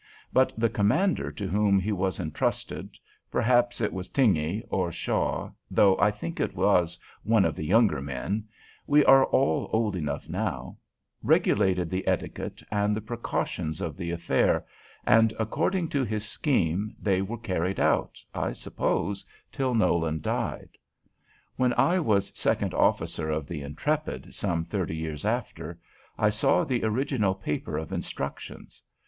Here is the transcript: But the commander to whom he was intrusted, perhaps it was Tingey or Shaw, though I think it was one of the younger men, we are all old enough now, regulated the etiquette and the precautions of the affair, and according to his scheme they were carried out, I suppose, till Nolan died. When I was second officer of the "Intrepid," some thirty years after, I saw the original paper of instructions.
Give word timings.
But 0.33 0.51
the 0.57 0.67
commander 0.67 1.31
to 1.33 1.47
whom 1.47 1.79
he 1.79 1.91
was 1.91 2.19
intrusted, 2.19 2.97
perhaps 3.29 3.79
it 3.81 3.93
was 3.93 4.09
Tingey 4.09 4.63
or 4.71 4.91
Shaw, 4.91 5.51
though 5.69 5.95
I 5.99 6.09
think 6.09 6.39
it 6.39 6.55
was 6.55 6.97
one 7.21 7.45
of 7.45 7.53
the 7.55 7.65
younger 7.67 8.01
men, 8.01 8.45
we 8.87 9.05
are 9.05 9.25
all 9.25 9.69
old 9.71 9.95
enough 9.95 10.27
now, 10.27 10.77
regulated 11.21 11.91
the 11.91 12.07
etiquette 12.07 12.63
and 12.71 12.95
the 12.95 12.99
precautions 13.01 13.79
of 13.79 13.95
the 13.95 14.09
affair, 14.09 14.65
and 15.05 15.35
according 15.37 15.87
to 15.89 16.03
his 16.03 16.27
scheme 16.27 16.95
they 16.99 17.21
were 17.21 17.37
carried 17.37 17.79
out, 17.79 18.17
I 18.33 18.53
suppose, 18.53 19.23
till 19.51 19.75
Nolan 19.75 20.19
died. 20.19 20.79
When 21.57 21.73
I 21.73 21.99
was 21.99 22.31
second 22.35 22.73
officer 22.73 23.29
of 23.29 23.45
the 23.45 23.61
"Intrepid," 23.61 24.33
some 24.33 24.65
thirty 24.65 24.95
years 24.95 25.25
after, 25.25 25.77
I 26.17 26.31
saw 26.31 26.63
the 26.63 26.83
original 26.83 27.35
paper 27.35 27.77
of 27.77 27.91
instructions. 27.91 28.81